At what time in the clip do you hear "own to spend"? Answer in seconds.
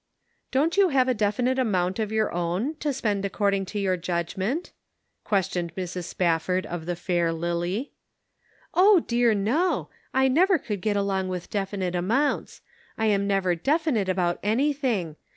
2.33-3.23